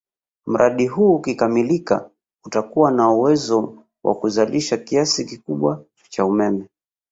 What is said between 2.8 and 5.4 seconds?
na uwezo wa kuzalisha kiasi